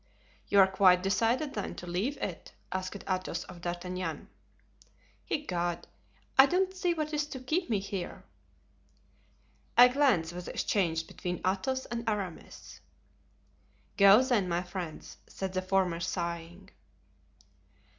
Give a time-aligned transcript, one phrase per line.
[0.47, 4.29] "You are quite decided, then, to leave it?" asked Athos of D'Artagnan.
[5.29, 5.87] "Egad!
[6.39, 8.23] I don't see what is to keep me here."
[9.77, 12.79] A glance was exchanged between Athos and Aramis.
[13.95, 16.71] "Go, then, my friends," said the former, sighing.